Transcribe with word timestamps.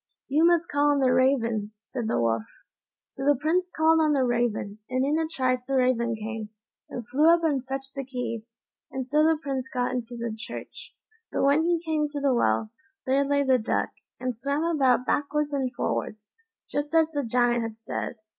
"You 0.29 0.47
must 0.47 0.67
call 0.67 0.89
on 0.89 0.97
the 0.99 1.13
raven," 1.13 1.73
said 1.89 2.07
the 2.07 2.19
Wolf. 2.19 2.45
So 3.09 3.23
the 3.23 3.37
Prince 3.39 3.69
called 3.69 3.99
on 4.01 4.13
the 4.13 4.23
raven, 4.23 4.79
and 4.89 5.05
in 5.05 5.19
a 5.19 5.27
trice 5.27 5.67
the 5.67 5.75
raven 5.75 6.15
came, 6.15 6.49
and 6.89 7.07
flew 7.07 7.29
up 7.31 7.43
and 7.43 7.63
fetched 7.67 7.93
the 7.93 8.03
keys, 8.03 8.57
and 8.89 9.07
so 9.07 9.21
the 9.23 9.37
Prince 9.39 9.69
got 9.69 9.91
into 9.91 10.17
the 10.17 10.33
church. 10.35 10.95
But 11.31 11.43
when 11.43 11.65
he 11.65 11.79
came 11.85 12.09
to 12.13 12.19
the 12.19 12.33
well, 12.33 12.71
there 13.05 13.23
lay 13.23 13.43
the 13.43 13.59
duck, 13.59 13.91
and 14.19 14.35
swam 14.35 14.63
about 14.63 15.05
backwards 15.05 15.53
and 15.53 15.71
forwards, 15.75 16.31
just 16.67 16.95
as 16.95 17.11
the 17.11 17.21
Giant 17.23 17.61
had 17.61 17.77
said. 17.77 18.15